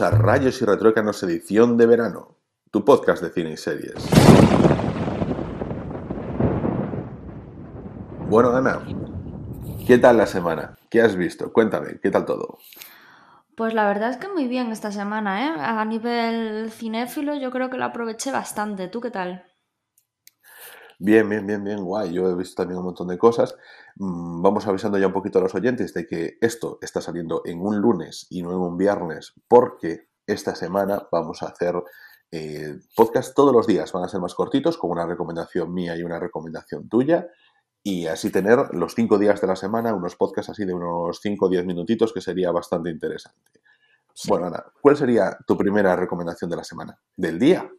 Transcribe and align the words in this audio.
A 0.00 0.10
Rayos 0.10 0.60
y 0.60 0.64
Retrócanos 0.64 1.22
edición 1.22 1.78
de 1.78 1.86
verano, 1.86 2.36
tu 2.70 2.84
podcast 2.84 3.22
de 3.22 3.30
cine 3.30 3.52
y 3.52 3.56
series. 3.56 3.94
Bueno, 8.28 8.50
Ana, 8.50 8.80
¿qué 9.86 9.96
tal 9.96 10.18
la 10.18 10.26
semana? 10.26 10.76
¿Qué 10.90 11.00
has 11.00 11.16
visto? 11.16 11.50
Cuéntame, 11.50 11.98
¿qué 12.02 12.10
tal 12.10 12.26
todo? 12.26 12.58
Pues 13.54 13.72
la 13.72 13.86
verdad 13.86 14.10
es 14.10 14.18
que 14.18 14.28
muy 14.28 14.48
bien 14.48 14.70
esta 14.70 14.92
semana, 14.92 15.46
¿eh? 15.46 15.54
A 15.58 15.82
nivel 15.86 16.70
cinéfilo 16.70 17.34
yo 17.34 17.50
creo 17.50 17.70
que 17.70 17.78
lo 17.78 17.86
aproveché 17.86 18.32
bastante. 18.32 18.88
¿Tú 18.88 19.00
qué 19.00 19.10
tal? 19.10 19.46
Bien, 20.98 21.28
bien, 21.28 21.46
bien, 21.46 21.62
bien, 21.62 21.84
guay. 21.84 22.12
Yo 22.12 22.30
he 22.30 22.34
visto 22.34 22.62
también 22.62 22.78
un 22.78 22.86
montón 22.86 23.08
de 23.08 23.18
cosas. 23.18 23.54
Mm, 23.96 24.40
vamos 24.42 24.66
avisando 24.66 24.98
ya 24.98 25.06
un 25.06 25.12
poquito 25.12 25.38
a 25.38 25.42
los 25.42 25.54
oyentes 25.54 25.92
de 25.92 26.06
que 26.06 26.38
esto 26.40 26.78
está 26.80 27.00
saliendo 27.00 27.42
en 27.44 27.60
un 27.60 27.78
lunes 27.80 28.26
y 28.30 28.42
no 28.42 28.50
en 28.50 28.58
un 28.58 28.76
viernes, 28.78 29.34
porque 29.46 30.08
esta 30.26 30.54
semana 30.54 31.06
vamos 31.12 31.42
a 31.42 31.48
hacer 31.48 31.74
eh, 32.32 32.78
podcast 32.96 33.34
todos 33.34 33.52
los 33.52 33.66
días. 33.66 33.92
Van 33.92 34.04
a 34.04 34.08
ser 34.08 34.20
más 34.20 34.34
cortitos, 34.34 34.78
con 34.78 34.90
una 34.90 35.06
recomendación 35.06 35.72
mía 35.72 35.96
y 35.96 36.02
una 36.02 36.18
recomendación 36.18 36.88
tuya. 36.88 37.28
Y 37.82 38.06
así 38.06 38.30
tener 38.30 38.58
los 38.72 38.94
cinco 38.94 39.18
días 39.18 39.40
de 39.40 39.46
la 39.46 39.56
semana, 39.56 39.94
unos 39.94 40.16
podcasts 40.16 40.50
así 40.50 40.64
de 40.64 40.74
unos 40.74 41.20
cinco 41.20 41.46
o 41.46 41.48
diez 41.48 41.64
minutitos, 41.64 42.12
que 42.12 42.20
sería 42.20 42.50
bastante 42.50 42.90
interesante. 42.90 43.60
Bueno, 44.26 44.46
Ana, 44.46 44.64
¿cuál 44.80 44.96
sería 44.96 45.36
tu 45.46 45.56
primera 45.58 45.94
recomendación 45.94 46.50
de 46.50 46.56
la 46.56 46.64
semana? 46.64 46.98
Del 47.16 47.38
día. 47.38 47.70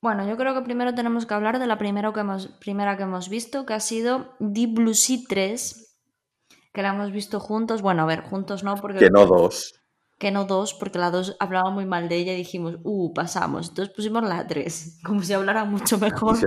Bueno, 0.00 0.26
yo 0.26 0.36
creo 0.36 0.54
que 0.54 0.62
primero 0.62 0.94
tenemos 0.94 1.26
que 1.26 1.34
hablar 1.34 1.58
de 1.58 1.66
la 1.66 1.78
primera 1.78 2.12
que 2.12 2.20
hemos, 2.20 2.48
primera 2.60 2.96
que 2.96 3.02
hemos 3.02 3.28
visto, 3.28 3.66
que 3.66 3.74
ha 3.74 3.80
sido 3.80 4.34
Deep 4.38 4.74
Blue 4.74 4.94
Sea 4.94 5.18
3, 5.28 5.98
que 6.72 6.82
la 6.82 6.90
hemos 6.90 7.12
visto 7.12 7.38
juntos. 7.38 7.82
Bueno, 7.82 8.02
a 8.02 8.06
ver, 8.06 8.22
juntos 8.22 8.64
no, 8.64 8.76
porque... 8.76 8.98
Que 8.98 9.10
no 9.10 9.26
dos. 9.26 9.74
Que 10.18 10.30
no 10.30 10.44
dos, 10.44 10.74
porque 10.74 10.98
la 10.98 11.10
dos 11.10 11.36
hablaba 11.38 11.70
muy 11.70 11.84
mal 11.84 12.08
de 12.08 12.16
ella 12.16 12.32
y 12.32 12.38
dijimos, 12.38 12.78
uh, 12.82 13.12
pasamos. 13.12 13.68
Entonces 13.68 13.94
pusimos 13.94 14.22
la 14.22 14.46
3, 14.46 15.00
como 15.04 15.22
si 15.22 15.32
hablara 15.32 15.64
mucho 15.64 15.98
mejor. 15.98 16.38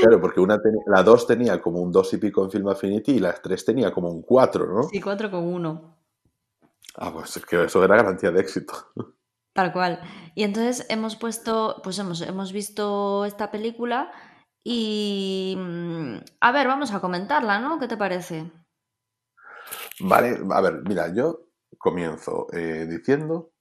Claro, 0.00 0.20
porque 0.20 0.40
una 0.40 0.60
la 0.86 1.02
2 1.02 1.26
tenía 1.26 1.60
como 1.62 1.80
un 1.80 1.90
2 1.90 2.14
y 2.14 2.18
pico 2.18 2.44
en 2.44 2.50
Film 2.50 2.68
Affinity 2.68 3.12
y 3.12 3.18
la 3.20 3.32
3 3.32 3.64
tenía 3.64 3.92
como 3.92 4.10
un 4.10 4.22
4, 4.22 4.66
¿no? 4.66 4.82
Sí, 4.84 5.00
4 5.00 5.30
con 5.30 5.44
1. 5.44 5.96
Ah, 6.96 7.12
pues 7.12 7.36
es 7.36 7.46
que 7.46 7.64
eso 7.64 7.82
era 7.82 7.96
garantía 7.96 8.30
de 8.30 8.40
éxito. 8.40 8.74
Tal 9.54 9.72
cual. 9.72 10.00
Y 10.34 10.42
entonces 10.42 10.84
hemos 10.90 11.16
puesto, 11.16 11.80
pues 11.82 11.98
hemos, 11.98 12.20
hemos 12.20 12.52
visto 12.52 13.24
esta 13.24 13.50
película 13.50 14.10
y... 14.64 15.54
Mm, 15.56 16.16
a 16.40 16.52
ver, 16.52 16.66
vamos 16.66 16.92
a 16.92 17.00
comentarla, 17.00 17.60
¿no? 17.60 17.78
¿Qué 17.78 17.86
te 17.86 17.96
parece? 17.96 18.50
Vale, 20.00 20.40
a 20.50 20.60
ver, 20.60 20.82
mira, 20.86 21.14
yo 21.14 21.46
comienzo 21.78 22.46
eh, 22.52 22.86
diciendo 22.88 23.52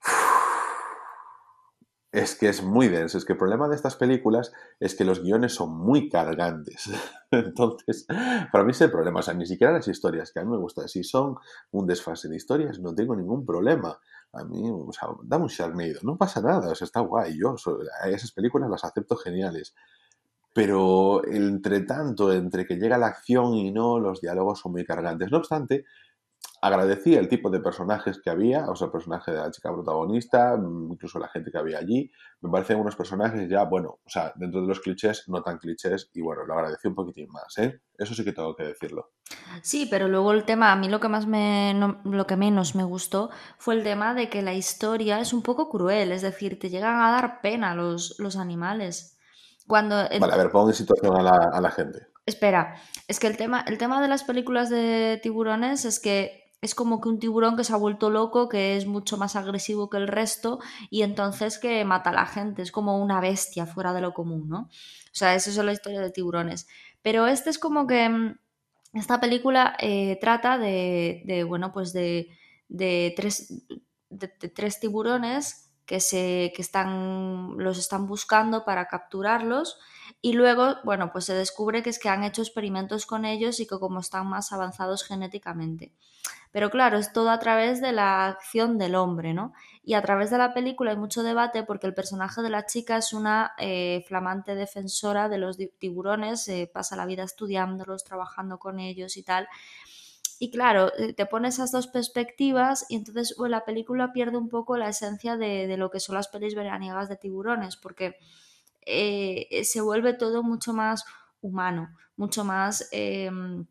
es 2.12 2.36
que 2.36 2.48
es 2.48 2.62
muy 2.62 2.88
denso. 2.88 3.18
Es 3.18 3.24
que 3.24 3.32
el 3.32 3.38
problema 3.38 3.68
de 3.68 3.74
estas 3.74 3.96
películas 3.96 4.52
es 4.78 4.94
que 4.94 5.04
los 5.04 5.22
guiones 5.22 5.54
son 5.54 5.76
muy 5.76 6.08
cargantes. 6.08 6.88
Entonces, 7.32 8.06
para 8.52 8.62
mí 8.62 8.70
es 8.70 8.80
el 8.80 8.92
problema. 8.92 9.20
O 9.20 9.22
sea, 9.22 9.34
ni 9.34 9.46
siquiera 9.46 9.72
las 9.72 9.88
historias, 9.88 10.32
que 10.32 10.38
a 10.38 10.44
mí 10.44 10.52
me 10.52 10.58
gusta. 10.58 10.86
Si 10.86 11.02
son 11.02 11.36
un 11.72 11.86
desfase 11.88 12.28
de 12.28 12.36
historias, 12.36 12.78
no 12.78 12.94
tengo 12.94 13.16
ningún 13.16 13.44
problema. 13.44 13.98
A 14.36 14.44
mí, 14.44 14.68
o 14.70 14.92
sea, 14.92 15.08
dame 15.22 15.44
un 15.44 15.50
Sharknado. 15.50 16.00
No 16.02 16.16
pasa 16.16 16.40
nada, 16.40 16.70
o 16.70 16.74
sea, 16.74 16.84
está 16.84 17.00
guay. 17.00 17.38
Yo 17.38 17.56
esas 18.06 18.32
películas 18.32 18.70
las 18.70 18.84
acepto 18.84 19.16
geniales. 19.16 19.74
Pero 20.52 21.26
entre 21.26 21.80
tanto, 21.80 22.32
entre 22.32 22.66
que 22.66 22.76
llega 22.76 22.98
la 22.98 23.08
acción 23.08 23.54
y 23.54 23.72
no, 23.72 23.98
los 23.98 24.20
diálogos 24.20 24.60
son 24.60 24.72
muy 24.72 24.84
cargantes. 24.84 25.30
No 25.30 25.38
obstante, 25.38 25.84
agradecí 26.64 27.14
el 27.14 27.28
tipo 27.28 27.50
de 27.50 27.60
personajes 27.60 28.18
que 28.22 28.30
había, 28.30 28.70
o 28.70 28.74
sea, 28.74 28.86
el 28.86 28.92
personaje 28.92 29.30
de 29.30 29.36
la 29.36 29.50
chica 29.50 29.70
protagonista, 29.70 30.56
mm, 30.56 30.92
incluso 30.92 31.18
la 31.18 31.28
gente 31.28 31.50
que 31.50 31.58
había 31.58 31.78
allí. 31.78 32.10
Me 32.40 32.50
parecen 32.50 32.80
unos 32.80 32.96
personajes 32.96 33.46
ya, 33.50 33.64
bueno, 33.64 33.98
o 34.02 34.08
sea, 34.08 34.32
dentro 34.36 34.62
de 34.62 34.68
los 34.68 34.80
clichés, 34.80 35.28
no 35.28 35.42
tan 35.42 35.58
clichés, 35.58 36.10
y 36.14 36.22
bueno, 36.22 36.46
lo 36.46 36.54
agradecí 36.54 36.88
un 36.88 36.94
poquitín 36.94 37.28
más, 37.30 37.58
¿eh? 37.58 37.82
Eso 37.98 38.14
sí 38.14 38.24
que 38.24 38.32
tengo 38.32 38.56
que 38.56 38.64
decirlo. 38.64 39.12
Sí, 39.62 39.86
pero 39.90 40.08
luego 40.08 40.32
el 40.32 40.44
tema, 40.44 40.72
a 40.72 40.76
mí 40.76 40.88
lo 40.88 41.00
que 41.00 41.08
más 41.08 41.26
me, 41.26 41.78
lo 42.04 42.26
que 42.26 42.36
menos 42.36 42.74
me 42.74 42.84
gustó 42.84 43.28
fue 43.58 43.74
el 43.74 43.82
tema 43.82 44.14
de 44.14 44.30
que 44.30 44.40
la 44.40 44.54
historia 44.54 45.20
es 45.20 45.34
un 45.34 45.42
poco 45.42 45.68
cruel, 45.68 46.12
es 46.12 46.22
decir, 46.22 46.58
te 46.58 46.70
llegan 46.70 46.98
a 46.98 47.10
dar 47.10 47.42
pena 47.42 47.74
los, 47.74 48.18
los 48.18 48.36
animales. 48.36 49.18
Cuando 49.66 49.96
Vale, 49.96 50.32
a 50.32 50.36
ver, 50.36 50.50
pongo 50.50 50.68
en 50.68 50.74
situación 50.74 51.14
a 51.14 51.22
la, 51.22 51.50
a 51.52 51.60
la 51.60 51.70
gente. 51.70 52.06
Espera, 52.26 52.80
es 53.06 53.20
que 53.20 53.26
el 53.26 53.36
tema, 53.36 53.64
el 53.66 53.76
tema 53.76 54.00
de 54.00 54.08
las 54.08 54.24
películas 54.24 54.70
de 54.70 55.20
tiburones 55.22 55.84
es 55.84 56.00
que 56.00 56.43
es 56.64 56.74
como 56.74 56.98
que 56.98 57.10
un 57.10 57.18
tiburón 57.18 57.58
que 57.58 57.64
se 57.64 57.74
ha 57.74 57.76
vuelto 57.76 58.08
loco, 58.08 58.48
que 58.48 58.78
es 58.78 58.86
mucho 58.86 59.18
más 59.18 59.36
agresivo 59.36 59.90
que 59.90 59.98
el 59.98 60.08
resto 60.08 60.60
y 60.88 61.02
entonces 61.02 61.58
que 61.58 61.84
mata 61.84 62.08
a 62.08 62.14
la 62.14 62.24
gente, 62.24 62.62
es 62.62 62.72
como 62.72 62.98
una 63.02 63.20
bestia 63.20 63.66
fuera 63.66 63.92
de 63.92 64.00
lo 64.00 64.14
común, 64.14 64.48
¿no? 64.48 64.60
O 64.60 64.70
sea, 65.12 65.34
eso 65.34 65.50
es 65.50 65.56
la 65.58 65.72
historia 65.72 66.00
de 66.00 66.10
tiburones. 66.10 66.66
Pero 67.02 67.26
este 67.26 67.50
es 67.50 67.58
como 67.58 67.86
que 67.86 68.08
mm, 68.08 68.38
esta 68.94 69.20
película 69.20 69.76
eh, 69.78 70.16
trata 70.22 70.56
de, 70.56 71.44
bueno, 71.46 71.70
pues 71.70 71.92
de, 71.92 72.30
tres, 73.14 73.52
de, 74.08 74.28
tres 74.28 74.80
tiburones 74.80 75.70
que, 75.84 76.00
se, 76.00 76.50
que 76.56 76.62
están, 76.62 77.58
los 77.58 77.78
están 77.78 78.06
buscando 78.06 78.64
para 78.64 78.86
capturarlos 78.86 79.78
y 80.24 80.32
luego, 80.32 80.76
bueno, 80.84 81.12
pues 81.12 81.26
se 81.26 81.34
descubre 81.34 81.82
que 81.82 81.90
es 81.90 81.98
que 81.98 82.08
han 82.08 82.24
hecho 82.24 82.40
experimentos 82.40 83.04
con 83.04 83.26
ellos 83.26 83.60
y 83.60 83.66
que 83.66 83.78
como 83.78 84.00
están 84.00 84.26
más 84.26 84.54
avanzados 84.54 85.04
genéticamente. 85.04 85.92
Pero 86.50 86.70
claro, 86.70 86.96
es 86.96 87.12
todo 87.12 87.28
a 87.28 87.38
través 87.38 87.82
de 87.82 87.92
la 87.92 88.28
acción 88.28 88.78
del 88.78 88.94
hombre, 88.94 89.34
¿no? 89.34 89.52
Y 89.82 89.92
a 89.92 90.00
través 90.00 90.30
de 90.30 90.38
la 90.38 90.54
película 90.54 90.92
hay 90.92 90.96
mucho 90.96 91.22
debate 91.22 91.62
porque 91.62 91.86
el 91.86 91.92
personaje 91.92 92.40
de 92.40 92.48
la 92.48 92.64
chica 92.64 92.96
es 92.96 93.12
una 93.12 93.52
eh, 93.58 94.02
flamante 94.08 94.54
defensora 94.54 95.28
de 95.28 95.36
los 95.36 95.58
tiburones, 95.78 96.50
pasa 96.72 96.96
la 96.96 97.04
vida 97.04 97.22
estudiándolos, 97.24 98.02
trabajando 98.02 98.58
con 98.58 98.80
ellos 98.80 99.18
y 99.18 99.24
tal. 99.24 99.46
Y 100.38 100.50
claro, 100.50 100.90
eh, 100.96 101.12
te 101.12 101.26
pone 101.26 101.48
esas 101.48 101.70
dos 101.70 101.86
perspectivas 101.86 102.86
y 102.88 102.96
entonces 102.96 103.36
la 103.38 103.66
película 103.66 104.14
pierde 104.14 104.38
un 104.38 104.48
poco 104.48 104.78
la 104.78 104.88
esencia 104.88 105.36
de, 105.36 105.76
lo 105.76 105.90
que 105.90 106.00
son 106.00 106.14
las 106.14 106.28
pelis 106.28 106.54
veraniegas 106.54 107.10
de 107.10 107.16
tiburones, 107.16 107.76
porque 107.76 108.16
eh, 108.86 109.64
se 109.64 109.80
vuelve 109.80 110.14
todo 110.14 110.42
mucho 110.42 110.72
más 110.72 111.04
humano, 111.40 111.88
mucho 112.16 112.44
más 112.44 112.88
em, 112.92 113.66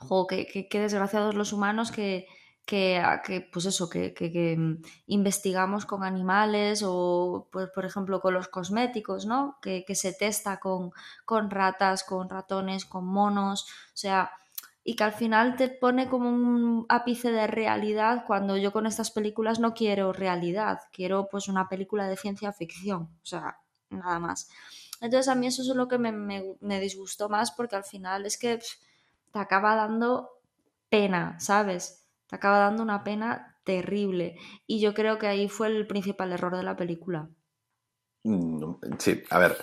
jo, 0.00 0.26
qué, 0.26 0.68
desgraciados 0.72 1.34
los 1.34 1.52
humanos 1.52 1.92
que, 1.92 2.26
que, 2.64 3.48
pues 3.52 3.66
eso, 3.66 3.88
que, 3.90 4.56
mm, 4.58 4.82
investigamos 5.06 5.86
con 5.86 6.04
animales 6.04 6.82
o, 6.86 7.48
pues, 7.52 7.68
por 7.74 7.84
ejemplo, 7.84 8.20
con 8.20 8.34
los 8.34 8.48
cosméticos, 8.48 9.26
¿no? 9.26 9.58
Que, 9.62 9.84
se 9.94 10.12
testa 10.12 10.60
con, 10.60 10.92
con 11.24 11.50
ratas, 11.50 12.04
con 12.04 12.28
ratones, 12.30 12.84
con 12.84 13.06
monos, 13.06 13.64
o 13.64 13.96
sea, 13.96 14.30
y 14.84 14.96
que 14.96 15.04
al 15.04 15.12
final 15.12 15.56
te 15.56 15.68
pone 15.68 16.08
como 16.08 16.30
un 16.30 16.86
ápice 16.88 17.30
de 17.32 17.46
realidad 17.46 18.24
cuando 18.26 18.56
yo 18.56 18.72
con 18.72 18.86
estas 18.86 19.10
películas 19.10 19.60
no 19.60 19.74
quiero 19.74 20.12
realidad, 20.12 20.78
quiero 20.92 21.28
pues 21.30 21.48
una 21.48 21.68
película 21.68 22.08
de 22.08 22.16
ciencia 22.16 22.52
ficción, 22.52 23.02
o 23.22 23.26
sea, 23.26 23.58
nada 23.90 24.18
más. 24.18 24.48
Entonces 25.00 25.28
a 25.28 25.34
mí 25.34 25.46
eso 25.46 25.62
es 25.62 25.68
lo 25.68 25.88
que 25.88 25.98
me, 25.98 26.12
me, 26.12 26.80
disgustó 26.80 27.28
más 27.28 27.52
porque 27.52 27.76
al 27.76 27.84
final 27.84 28.26
es 28.26 28.38
que 28.38 28.58
te 29.32 29.38
acaba 29.38 29.74
dando 29.74 30.30
pena, 30.88 31.38
¿sabes? 31.40 32.06
Te 32.26 32.36
acaba 32.36 32.58
dando 32.58 32.82
una 32.82 33.02
pena 33.02 33.58
terrible. 33.64 34.36
Y 34.66 34.80
yo 34.80 34.94
creo 34.94 35.18
que 35.18 35.26
ahí 35.26 35.48
fue 35.48 35.68
el 35.68 35.86
principal 35.86 36.32
error 36.32 36.56
de 36.56 36.62
la 36.62 36.76
película. 36.76 37.28
Sí, 38.98 39.22
a 39.30 39.38
ver, 39.38 39.56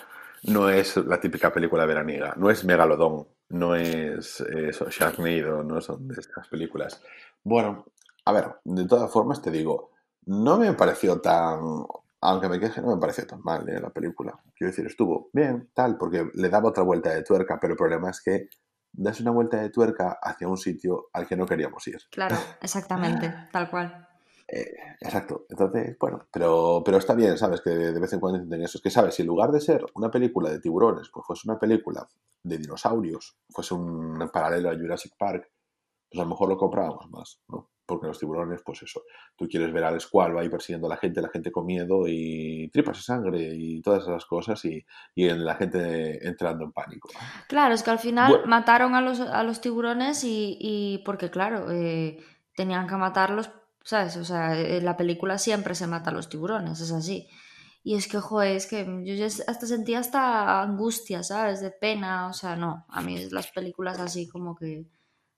no 0.43 0.69
es 0.69 0.97
la 0.97 1.19
típica 1.19 1.53
película 1.53 1.85
veraniega, 1.85 2.33
no 2.37 2.49
es 2.49 2.63
Megalodón, 2.63 3.27
no 3.49 3.75
es 3.75 4.41
eso, 4.41 4.89
Sharknado, 4.89 5.63
no 5.63 5.79
son 5.79 6.07
de 6.07 6.15
estas 6.19 6.47
películas. 6.47 7.01
Bueno, 7.43 7.85
a 8.25 8.31
ver, 8.31 8.55
de 8.63 8.87
todas 8.87 9.11
formas 9.11 9.41
te 9.41 9.51
digo, 9.51 9.91
no 10.25 10.57
me 10.57 10.73
pareció 10.73 11.21
tan, 11.21 11.85
aunque 12.27 12.49
me 12.49 12.59
queje, 12.59 12.81
no 12.81 12.93
me 12.93 12.99
pareció 12.99 13.25
tan 13.25 13.41
mal 13.41 13.67
eh, 13.69 13.79
la 13.79 13.89
película. 13.89 14.37
Quiero 14.55 14.71
decir, 14.71 14.85
estuvo 14.85 15.29
bien, 15.31 15.69
tal, 15.73 15.97
porque 15.97 16.29
le 16.33 16.49
daba 16.49 16.69
otra 16.69 16.83
vuelta 16.83 17.13
de 17.13 17.23
tuerca, 17.23 17.57
pero 17.59 17.73
el 17.73 17.77
problema 17.77 18.09
es 18.09 18.21
que 18.21 18.49
das 18.91 19.21
una 19.21 19.31
vuelta 19.31 19.61
de 19.61 19.69
tuerca 19.69 20.19
hacia 20.21 20.47
un 20.47 20.57
sitio 20.57 21.07
al 21.13 21.25
que 21.25 21.37
no 21.37 21.45
queríamos 21.45 21.87
ir. 21.87 21.99
Claro, 22.11 22.35
exactamente, 22.61 23.33
tal 23.51 23.69
cual. 23.69 24.07
Eh, 24.45 24.75
exacto. 24.99 25.45
Entonces, 25.49 25.97
bueno, 25.99 26.27
pero, 26.31 26.81
pero 26.83 26.97
está 26.97 27.13
bien, 27.13 27.37
¿sabes? 27.37 27.61
Que 27.61 27.69
de 27.69 27.99
vez 27.99 28.11
en 28.11 28.19
cuando 28.19 28.39
entienden 28.39 28.63
eso. 28.63 28.77
Es 28.77 28.81
que, 28.81 28.89
¿sabes? 28.89 29.15
Si 29.15 29.21
en 29.21 29.27
lugar 29.27 29.51
de 29.51 29.61
ser 29.61 29.85
una 29.95 30.11
película 30.11 30.49
de 30.49 30.59
tiburones, 30.59 31.09
pues 31.09 31.25
fuese 31.25 31.49
una 31.49 31.59
película 31.59 32.07
de 32.43 32.57
dinosaurios, 32.57 33.37
fuese 33.49 33.73
un 33.73 34.29
paralelo 34.33 34.69
a 34.69 34.75
Jurassic 34.75 35.13
Park, 35.17 35.49
pues 36.09 36.19
a 36.19 36.23
lo 36.23 36.29
mejor 36.29 36.49
lo 36.49 36.57
comprábamos 36.57 37.09
más, 37.09 37.41
¿no? 37.49 37.69
Porque 37.87 38.07
los 38.07 38.19
tiburones, 38.19 38.61
pues 38.63 38.83
eso, 38.83 39.03
tú 39.35 39.47
quieres 39.47 39.71
ver 39.71 39.85
al 39.85 39.95
escualo 39.95 40.39
ahí 40.39 40.49
persiguiendo 40.49 40.87
a 40.87 40.91
la 40.91 40.97
gente, 40.97 41.21
la 41.21 41.29
gente 41.29 41.51
con 41.51 41.65
miedo 41.65 42.03
y 42.05 42.69
tripas 42.71 42.97
de 42.97 43.03
sangre 43.03 43.49
y 43.55 43.81
todas 43.81 44.03
esas 44.03 44.25
cosas 44.25 44.63
y, 44.65 44.85
y 45.15 45.29
la 45.29 45.55
gente 45.55 46.27
entrando 46.27 46.65
en 46.65 46.73
pánico. 46.73 47.09
Claro, 47.47 47.73
es 47.73 47.81
que 47.81 47.91
al 47.91 47.99
final 47.99 48.43
mataron 48.45 48.93
a 48.93 49.01
los, 49.01 49.21
a 49.21 49.41
los 49.43 49.61
tiburones 49.61 50.23
y, 50.23 50.57
y 50.59 50.99
porque 51.05 51.31
claro, 51.31 51.71
eh, 51.71 52.19
tenían 52.55 52.87
que 52.87 52.95
matarlos, 52.95 53.49
¿sabes? 53.83 54.17
O 54.17 54.25
sea, 54.25 54.59
en 54.59 54.83
la 54.83 54.97
película 54.97 55.37
siempre 55.37 55.73
se 55.73 55.87
matan 55.87 56.15
los 56.15 56.27
tiburones, 56.27 56.81
es 56.81 56.91
así. 56.91 57.29
Y 57.83 57.95
es 57.95 58.09
que, 58.09 58.17
joder, 58.17 58.57
es 58.57 58.67
que 58.67 58.83
yo 59.05 59.13
ya 59.13 59.27
hasta 59.27 59.65
sentía 59.65 59.99
hasta 59.99 60.61
angustia, 60.61 61.23
¿sabes? 61.23 61.61
De 61.61 61.71
pena, 61.71 62.27
o 62.27 62.33
sea, 62.33 62.57
no, 62.57 62.85
a 62.89 63.01
mí 63.01 63.29
las 63.31 63.47
películas 63.47 63.97
así 63.99 64.27
como 64.27 64.57
que 64.57 64.87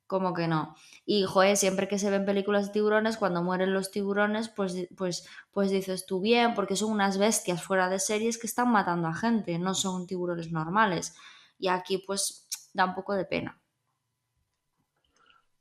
como 0.09 0.33
que 0.33 0.47
no. 0.47 0.75
Y, 1.05 1.23
joder, 1.23 1.55
siempre 1.55 1.87
que 1.87 1.99
se 1.99 2.09
ven 2.09 2.25
películas 2.25 2.65
de 2.65 2.73
tiburones, 2.73 3.15
cuando 3.15 3.43
mueren 3.43 3.75
los 3.75 3.91
tiburones, 3.91 4.49
pues, 4.49 4.87
pues, 4.97 5.29
pues 5.51 5.69
dices 5.69 6.07
tú 6.07 6.19
bien, 6.19 6.55
porque 6.55 6.75
son 6.75 6.91
unas 6.91 7.19
bestias 7.19 7.61
fuera 7.61 7.89
de 7.89 7.99
series 7.99 8.39
que 8.39 8.47
están 8.47 8.71
matando 8.71 9.07
a 9.07 9.13
gente, 9.13 9.59
no 9.59 9.75
son 9.75 10.07
tiburones 10.07 10.51
normales. 10.51 11.15
Y 11.59 11.67
aquí, 11.67 11.99
pues, 11.99 12.47
da 12.73 12.85
un 12.85 12.95
poco 12.95 13.13
de 13.13 13.25
pena. 13.25 13.61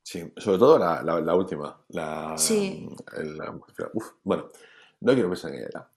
Sí, 0.03 0.33
sobre 0.39 0.59
todo 0.59 0.79
la, 0.79 1.03
la, 1.03 1.35
última. 1.35 1.85
La, 1.89 2.33
sí. 2.39 2.89
bueno, 4.25 4.49
no 5.01 5.13
quiero 5.13 5.29
pensar 5.29 5.53
en 5.53 5.59
ella. 5.61 5.91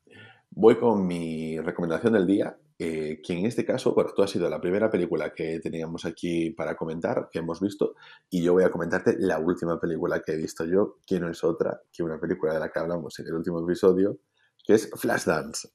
Voy 0.49 0.77
con 0.77 1.07
mi 1.07 1.57
recomendación 1.61 2.11
del 2.11 2.27
día 2.27 2.57
eh, 2.83 3.21
que 3.21 3.33
en 3.33 3.45
este 3.45 3.63
caso, 3.63 3.93
bueno, 3.93 4.09
tú 4.15 4.23
has 4.23 4.31
sido 4.31 4.49
la 4.49 4.59
primera 4.59 4.89
película 4.89 5.35
que 5.35 5.59
teníamos 5.59 6.03
aquí 6.03 6.49
para 6.49 6.75
comentar, 6.75 7.29
que 7.31 7.37
hemos 7.37 7.61
visto, 7.61 7.93
y 8.27 8.41
yo 8.41 8.53
voy 8.53 8.63
a 8.63 8.71
comentarte 8.71 9.17
la 9.19 9.37
última 9.37 9.79
película 9.79 10.23
que 10.25 10.31
he 10.31 10.35
visto 10.35 10.65
yo, 10.65 10.97
que 11.05 11.19
no 11.19 11.29
es 11.29 11.43
otra 11.43 11.79
que 11.93 12.01
una 12.01 12.19
película 12.19 12.55
de 12.55 12.59
la 12.59 12.71
que 12.71 12.79
hablamos 12.79 13.19
en 13.19 13.27
el 13.27 13.35
último 13.35 13.61
episodio, 13.61 14.17
que 14.65 14.73
es 14.73 14.89
Flashdance. 14.95 15.69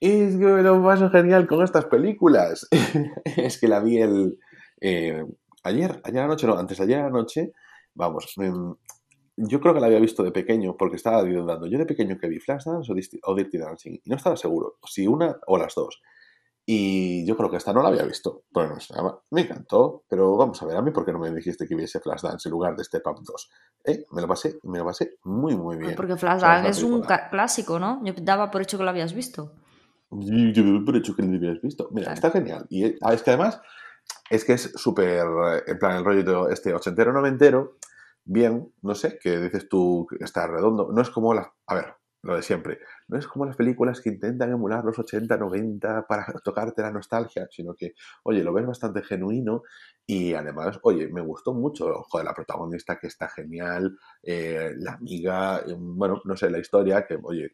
Es 0.00 0.36
que 0.36 0.46
me 0.46 0.62
lo 0.62 0.82
paso 0.82 1.10
genial 1.10 1.46
con 1.46 1.62
estas 1.62 1.84
películas. 1.84 2.66
es 3.36 3.60
que 3.60 3.68
la 3.68 3.80
vi 3.80 3.98
el... 3.98 4.38
Eh, 4.80 5.22
ayer, 5.62 6.00
ayer 6.04 6.22
anoche, 6.22 6.46
no, 6.46 6.56
antes 6.56 6.78
de 6.78 6.84
ayer 6.84 7.00
anoche, 7.00 7.52
vamos, 7.92 8.34
yo 9.38 9.60
creo 9.60 9.72
que 9.72 9.80
la 9.80 9.86
había 9.86 10.00
visto 10.00 10.22
de 10.22 10.32
pequeño 10.32 10.76
porque 10.76 10.96
estaba 10.96 11.22
dudando. 11.22 11.66
Yo 11.66 11.78
de 11.78 11.86
pequeño 11.86 12.18
que 12.18 12.28
vi 12.28 12.40
Flashdance 12.40 12.90
o, 13.22 13.34
Dirty 13.34 13.58
Dancing 13.58 14.00
y 14.04 14.10
no 14.10 14.16
estaba 14.16 14.36
seguro 14.36 14.78
si 14.84 15.06
una 15.06 15.38
o 15.46 15.56
las 15.56 15.74
dos. 15.74 16.02
Y 16.66 17.24
yo 17.24 17.34
creo 17.36 17.50
que 17.50 17.56
esta 17.56 17.72
no 17.72 17.80
la 17.80 17.88
había 17.88 18.02
visto. 18.02 18.42
Bueno, 18.50 18.76
me 19.30 19.40
encantó, 19.40 20.04
pero 20.06 20.36
vamos 20.36 20.60
a 20.62 20.66
ver, 20.66 20.76
a 20.76 20.82
mí 20.82 20.90
por 20.90 21.06
qué 21.06 21.12
no 21.12 21.18
me 21.18 21.30
dijiste 21.30 21.66
que 21.66 21.74
viese 21.74 22.00
Flashdance 22.00 22.48
en 22.48 22.50
lugar 22.50 22.76
de 22.76 22.84
Step 22.84 23.06
Up 23.06 23.22
2. 23.22 23.50
¿Eh? 23.84 24.04
Me 24.10 24.20
lo 24.20 24.28
pasé, 24.28 24.58
me 24.64 24.78
lo 24.78 24.84
pasé 24.84 25.14
muy, 25.22 25.56
muy 25.56 25.78
bien. 25.78 25.94
Porque 25.96 26.16
Flashdance 26.16 26.68
es 26.68 26.82
un 26.82 27.02
clásico, 27.30 27.78
¿no? 27.78 28.04
Yo 28.04 28.12
daba 28.20 28.50
por 28.50 28.60
hecho 28.60 28.76
que 28.76 28.84
lo 28.84 28.90
habías 28.90 29.14
visto. 29.14 29.54
Yo 30.10 30.62
daba 30.62 30.84
por 30.84 30.96
hecho 30.96 31.16
que 31.16 31.22
lo 31.22 31.36
habías 31.36 31.62
visto. 31.62 31.88
Mira, 31.92 32.12
está 32.12 32.30
genial. 32.30 32.66
Y 32.68 32.96
ah, 33.00 33.14
es 33.14 33.22
que 33.22 33.30
además, 33.30 33.62
es 34.28 34.44
que 34.44 34.54
es 34.54 34.72
súper, 34.74 35.24
en 35.66 35.78
plan, 35.78 35.96
el 35.96 36.04
rollo 36.04 36.50
este 36.50 36.74
ochentero, 36.74 37.14
noventero, 37.14 37.78
bien, 38.28 38.72
no 38.82 38.94
sé, 38.94 39.18
que 39.18 39.38
dices 39.38 39.68
tú 39.68 40.06
está 40.20 40.46
redondo. 40.46 40.90
No 40.92 41.02
es 41.02 41.10
como 41.10 41.34
las. 41.34 41.48
A 41.66 41.74
ver, 41.74 41.94
lo 42.22 42.36
de 42.36 42.42
siempre. 42.42 42.78
No 43.08 43.18
es 43.18 43.26
como 43.26 43.46
las 43.46 43.56
películas 43.56 44.00
que 44.00 44.10
intentan 44.10 44.50
emular 44.52 44.84
los 44.84 44.98
80, 44.98 45.36
90 45.36 46.06
para 46.06 46.26
tocarte 46.44 46.82
la 46.82 46.90
nostalgia, 46.92 47.48
sino 47.50 47.74
que, 47.74 47.94
oye, 48.24 48.42
lo 48.44 48.52
ves 48.52 48.66
bastante 48.66 49.02
genuino 49.02 49.62
y 50.06 50.34
además, 50.34 50.78
oye, 50.82 51.08
me 51.08 51.22
gustó 51.22 51.54
mucho, 51.54 52.02
joder, 52.08 52.26
la 52.26 52.34
protagonista 52.34 52.98
que 52.98 53.06
está 53.08 53.28
genial, 53.28 53.98
eh, 54.22 54.72
la 54.76 54.92
amiga, 54.94 55.60
eh, 55.66 55.74
bueno, 55.78 56.20
no 56.24 56.36
sé, 56.36 56.50
la 56.50 56.58
historia 56.58 57.06
que, 57.06 57.18
oye, 57.22 57.52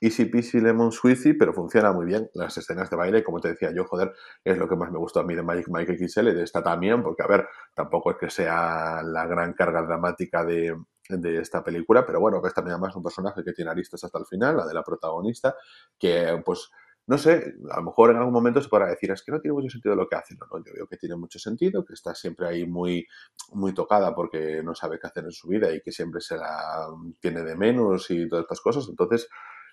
easy 0.00 0.26
peasy 0.26 0.60
lemon 0.60 0.92
squeezy, 0.92 1.34
pero 1.34 1.52
funciona 1.52 1.92
muy 1.92 2.06
bien. 2.06 2.28
Las 2.34 2.56
escenas 2.58 2.90
de 2.90 2.96
baile, 2.96 3.24
como 3.24 3.40
te 3.40 3.48
decía 3.48 3.72
yo, 3.74 3.84
joder, 3.84 4.12
es 4.44 4.58
lo 4.58 4.68
que 4.68 4.76
más 4.76 4.90
me 4.90 4.98
gustó 4.98 5.20
a 5.20 5.24
mí 5.24 5.34
de 5.34 5.42
Magic 5.42 5.68
Mike 5.68 5.96
XL, 5.98 6.34
de 6.34 6.42
esta 6.42 6.62
también, 6.62 7.02
porque 7.02 7.22
a 7.22 7.26
ver, 7.26 7.48
tampoco 7.74 8.10
es 8.12 8.16
que 8.18 8.30
sea 8.30 9.02
la 9.02 9.26
gran 9.26 9.52
carga 9.54 9.82
dramática 9.82 10.44
de, 10.44 10.76
de 11.08 11.38
esta 11.40 11.62
película, 11.62 12.04
pero 12.06 12.20
bueno, 12.20 12.40
que 12.42 12.48
es 12.48 12.54
también 12.54 12.74
además 12.74 12.96
un 12.96 13.02
personaje 13.02 13.42
que 13.44 13.52
tiene 13.52 13.70
aristas 13.70 14.02
hasta 14.04 14.18
el 14.18 14.26
final, 14.26 14.56
la 14.56 14.66
de 14.66 14.74
la 14.74 14.82
protagonista, 14.82 15.54
que 15.98 16.40
pues 16.44 16.70
no 17.08 17.18
sé, 17.18 17.54
a 17.70 17.76
lo 17.76 17.84
mejor 17.84 18.10
en 18.10 18.16
algún 18.16 18.32
momento 18.32 18.60
se 18.60 18.68
podrá 18.68 18.88
decir, 18.88 19.12
es 19.12 19.22
que 19.22 19.30
no 19.30 19.40
tiene 19.40 19.54
mucho 19.54 19.70
sentido 19.70 19.94
lo 19.94 20.08
que 20.08 20.16
hace. 20.16 20.34
No, 20.34 20.46
no, 20.50 20.64
yo 20.64 20.72
veo 20.74 20.88
que 20.88 20.96
tiene 20.96 21.14
mucho 21.14 21.38
sentido, 21.38 21.84
que 21.84 21.94
está 21.94 22.14
siempre 22.16 22.48
ahí 22.48 22.66
muy, 22.66 23.06
muy 23.52 23.72
tocada 23.72 24.12
porque 24.12 24.60
no 24.64 24.74
sabe 24.74 24.98
qué 24.98 25.06
hacer 25.06 25.24
en 25.24 25.30
su 25.30 25.46
vida 25.46 25.72
y 25.72 25.80
que 25.82 25.92
siempre 25.92 26.20
se 26.20 26.36
la 26.36 26.88
tiene 27.20 27.42
de 27.44 27.54
menos 27.54 28.10
y 28.10 28.28
todas 28.28 28.42
estas 28.42 28.60
cosas. 28.60 28.88
Entonces, 28.88 29.28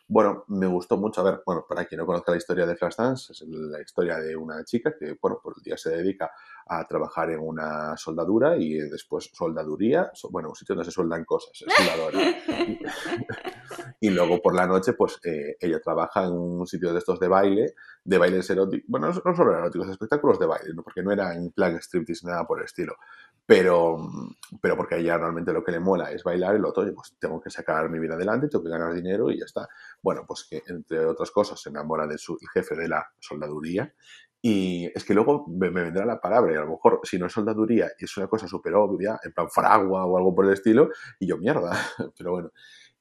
bueno, 0.07 0.45
me 0.47 0.67
gustó 0.67 0.97
mucho. 0.97 1.21
A 1.21 1.23
ver, 1.23 1.43
bueno, 1.45 1.65
para 1.67 1.85
quien 1.85 1.99
no 1.99 2.05
conozca 2.05 2.31
la 2.31 2.37
historia 2.37 2.65
de 2.65 2.75
Flashdance, 2.75 3.33
es 3.33 3.41
la 3.41 3.81
historia 3.81 4.17
de 4.17 4.35
una 4.35 4.63
chica 4.63 4.93
que, 4.97 5.17
bueno, 5.21 5.39
por 5.41 5.55
el 5.57 5.63
día 5.63 5.77
se 5.77 5.89
dedica 5.89 6.31
a 6.67 6.85
trabajar 6.85 7.31
en 7.31 7.39
una 7.39 7.95
soldadura 7.97 8.57
y 8.57 8.73
después 8.73 9.29
soldaduría, 9.33 10.11
bueno, 10.29 10.49
un 10.49 10.55
sitio 10.55 10.75
donde 10.75 10.85
se 10.85 10.91
sueldan 10.91 11.25
cosas, 11.25 11.51
es 11.65 11.73
soldadora. 11.73 12.19
y 13.99 14.09
luego 14.09 14.41
por 14.41 14.55
la 14.55 14.67
noche, 14.67 14.93
pues 14.93 15.19
eh, 15.23 15.55
ella 15.59 15.79
trabaja 15.81 16.23
en 16.23 16.33
un 16.33 16.67
sitio 16.67 16.93
de 16.93 16.99
estos 16.99 17.19
de 17.19 17.27
baile, 17.27 17.73
de 18.03 18.17
bailes 18.17 18.49
eróticos, 18.49 18.85
bueno, 18.87 19.07
no 19.07 19.35
solo 19.35 19.57
eróticos, 19.57 19.89
espectáculos 19.89 20.39
de 20.39 20.45
baile, 20.45 20.73
¿no? 20.73 20.83
porque 20.83 21.03
no 21.03 21.11
era 21.11 21.35
en 21.35 21.51
plan 21.51 21.75
striptease, 21.77 22.27
nada 22.27 22.45
por 22.45 22.59
el 22.59 22.65
estilo 22.65 22.95
pero, 23.45 23.97
pero 24.61 24.77
porque 24.77 24.95
a 24.95 24.97
ella 24.97 25.17
realmente 25.17 25.51
lo 25.51 25.63
que 25.63 25.71
le 25.71 25.79
mola 25.79 26.11
es 26.11 26.23
bailar 26.23 26.59
lo 26.59 26.69
otro, 26.69 26.89
pues 26.93 27.15
tengo 27.19 27.41
que 27.41 27.49
sacar 27.49 27.89
mi 27.89 27.99
vida 27.99 28.15
adelante, 28.15 28.47
tengo 28.47 28.63
que 28.63 28.69
ganar 28.69 28.93
dinero 28.93 29.29
y 29.29 29.39
ya 29.39 29.45
está. 29.45 29.67
Bueno, 30.01 30.23
pues 30.25 30.45
que 30.49 30.63
entre 30.67 31.05
otras 31.05 31.31
cosas 31.31 31.59
se 31.61 31.69
enamora 31.69 32.07
de 32.07 32.17
su 32.17 32.37
jefe 32.53 32.75
de 32.75 32.87
la 32.87 33.05
soldaduría 33.19 33.93
y 34.45 34.91
es 34.93 35.05
que 35.05 35.13
luego 35.13 35.45
me, 35.47 35.69
vendrá 35.69 36.05
la 36.05 36.19
palabra 36.19 36.51
y 36.51 36.57
a 36.57 36.61
lo 36.61 36.71
mejor 36.71 36.99
si 37.03 37.17
no 37.17 37.27
es 37.27 37.31
soldaduría 37.31 37.89
y 37.97 38.03
es 38.03 38.17
una 38.17 38.27
cosa 38.27 38.45
súper 38.45 38.75
obvia, 38.75 39.17
en 39.23 39.31
plan 39.31 39.49
fragua 39.49 40.05
o 40.05 40.17
algo 40.17 40.35
por 40.35 40.45
el 40.45 40.51
estilo, 40.51 40.89
y 41.17 41.27
yo 41.27 41.37
mierda, 41.37 41.71
pero 42.17 42.31
bueno. 42.31 42.51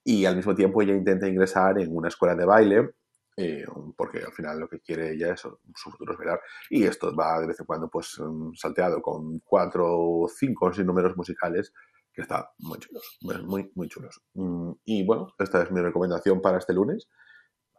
Y 0.04 0.24
al 0.24 0.36
mismo 0.36 0.54
tiempo 0.54 0.80
ella 0.82 0.94
intenta 0.94 1.28
ingresar 1.28 1.80
en 1.80 1.94
una 1.96 2.08
escuela 2.08 2.36
de 2.36 2.44
baile 2.44 2.90
eh, 3.36 3.64
porque 3.96 4.18
al 4.18 4.32
final 4.32 4.60
lo 4.60 4.68
que 4.68 4.80
quiere 4.80 5.14
ella 5.14 5.32
es 5.32 5.40
su 5.40 5.90
futuro 5.90 6.12
es 6.12 6.18
bailar 6.18 6.40
y 6.68 6.84
esto 6.84 7.16
va 7.16 7.40
de 7.40 7.46
vez 7.46 7.58
en 7.58 7.66
cuando 7.66 7.88
pues 7.88 8.20
mm, 8.20 8.52
salteado 8.54 9.00
con 9.00 9.40
cuatro 9.40 9.86
o 9.88 10.28
cinco 10.28 10.72
sin 10.72 10.86
números 10.86 11.16
musicales 11.16 11.72
que 12.12 12.22
está 12.22 12.52
muy 12.58 12.78
chulos, 12.78 13.18
muy, 13.46 13.72
muy 13.74 13.88
chulos. 13.88 14.20
Mm, 14.34 14.72
y 14.84 15.04
bueno, 15.04 15.28
esta 15.38 15.62
es 15.62 15.72
mi 15.72 15.80
recomendación 15.80 16.40
para 16.40 16.58
este 16.58 16.74
lunes, 16.74 17.08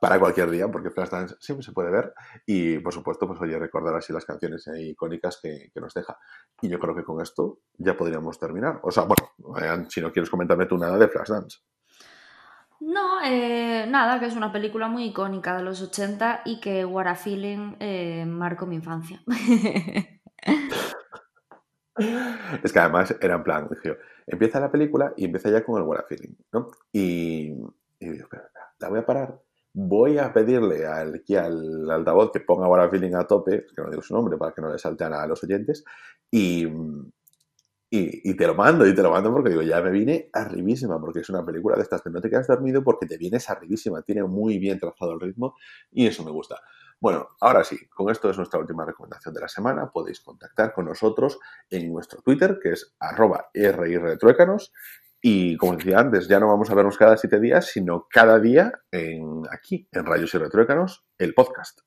para 0.04 0.20
cualquier 0.20 0.52
día, 0.52 0.68
porque 0.68 0.90
Flashdance 0.90 1.38
siempre 1.40 1.64
se 1.64 1.72
puede 1.72 1.90
ver 1.90 2.14
y 2.46 2.78
por 2.80 2.92
supuesto 2.92 3.26
pues 3.26 3.40
oye 3.40 3.58
recordar 3.58 3.96
así 3.96 4.12
las 4.12 4.26
canciones 4.26 4.70
icónicas 4.78 5.40
que, 5.42 5.72
que, 5.74 5.80
nos 5.80 5.94
deja. 5.94 6.20
Y 6.62 6.68
yo 6.68 6.78
creo 6.78 6.94
que 6.94 7.06
con 7.06 7.22
esto 7.22 7.60
ya 7.78 7.96
podríamos 7.96 8.38
terminar. 8.38 8.82
O 8.84 8.92
sea, 8.92 9.04
bueno, 9.06 9.86
si 9.90 10.02
no 10.02 10.12
quieres 10.12 10.30
comentarme 10.30 10.66
tú 10.66 10.78
nada 10.78 10.98
de 10.98 11.08
Flashdance. 11.08 11.60
No, 12.82 13.22
eh, 13.24 13.86
nada, 13.88 14.20
que 14.20 14.26
es 14.26 14.36
una 14.36 14.52
película 14.52 14.90
muy 14.90 15.06
icónica 15.06 15.56
de 15.56 15.64
los 15.64 15.82
80 15.82 16.42
y 16.44 16.60
que 16.60 16.84
What 16.84 17.08
a 17.08 17.16
Feeling 17.16 17.78
eh, 17.80 18.26
marcó 18.26 18.66
mi 18.66 18.76
infancia. 18.76 19.24
es 22.62 22.74
que 22.74 22.80
además 22.80 23.16
era 23.22 23.36
en 23.36 23.44
plan, 23.44 23.70
dije 23.70 23.98
empieza 24.28 24.60
la 24.60 24.70
película 24.70 25.14
y 25.16 25.24
empieza 25.24 25.50
ya 25.50 25.64
con 25.64 25.82
el 25.82 25.88
What 25.88 26.00
a 26.02 26.04
Feeling, 26.04 26.36
¿no? 26.52 26.68
Y, 26.92 27.54
y 28.00 28.10
digo, 28.10 28.28
la 28.80 28.90
voy 28.90 29.00
a 29.00 29.06
parar, 29.06 29.40
voy 29.74 30.18
a 30.18 30.32
pedirle 30.32 30.86
al, 30.86 31.16
aquí 31.16 31.36
al 31.36 31.90
altavoz 31.90 32.32
que 32.32 32.42
ponga 32.42 32.68
What 32.68 32.86
a 32.86 32.90
Feeling 32.90 33.16
a 33.16 33.26
tope, 33.26 33.66
que 33.76 33.82
no 33.82 33.90
digo 33.90 34.02
su 34.02 34.14
nombre 34.14 34.38
para 34.38 34.54
que 34.54 34.62
no 34.62 34.72
le 34.72 34.78
salten 34.78 35.14
a 35.14 35.26
los 35.26 35.44
oyentes, 35.44 35.84
y, 36.32 36.68
y, 37.96 38.36
te 38.36 38.48
lo 38.48 38.56
mando, 38.56 38.88
y 38.88 38.96
te 38.96 39.04
lo 39.04 39.12
mando 39.12 39.32
porque 39.32 39.52
digo, 39.52 39.62
ya 39.62 39.82
me 39.82 39.92
vine 39.92 40.30
arribísima, 40.34 41.00
porque 41.00 41.20
es 41.20 41.30
una 41.30 41.46
película 41.46 41.76
de 41.76 41.84
estas 41.84 42.02
que 42.02 42.10
no 42.10 42.22
te 42.22 42.30
quedas 42.30 42.48
dormido 42.48 42.84
porque 42.84 43.06
te 43.06 43.18
vienes 43.18 43.50
arribísima, 43.50 44.02
tiene 44.02 44.24
muy 44.24 44.58
bien 44.58 44.80
trazado 44.80 45.14
el 45.14 45.20
ritmo 45.20 45.56
y 45.92 46.08
eso 46.08 46.24
me 46.24 46.32
gusta. 46.32 46.60
Bueno, 47.00 47.28
ahora 47.42 47.64
sí, 47.64 47.78
con 47.90 48.10
esto 48.10 48.30
es 48.30 48.38
nuestra 48.38 48.60
última 48.60 48.86
recomendación 48.86 49.34
de 49.34 49.42
la 49.42 49.50
semana. 49.50 49.92
Podéis 49.92 50.22
contactar 50.22 50.74
con 50.74 50.86
nosotros 50.86 51.38
en 51.70 51.92
nuestro 51.92 52.22
Twitter, 52.22 52.60
que 52.64 52.72
es 52.72 52.96
arroba 52.98 53.50
rretruécanos. 53.54 54.72
Y 55.26 55.56
como 55.56 55.78
decía 55.78 56.00
antes, 56.00 56.28
ya 56.28 56.38
no 56.38 56.48
vamos 56.48 56.70
a 56.70 56.76
vernos 56.76 56.98
cada 56.98 57.16
siete 57.16 57.40
días, 57.40 57.68
sino 57.68 58.08
cada 58.10 58.42
día 58.42 58.74
en, 58.92 59.44
aquí, 59.50 59.88
en 59.94 60.06
Rayos 60.06 60.34
y 60.34 60.38
Retruécanos, 60.38 61.06
el 61.18 61.34
podcast. 61.34 61.80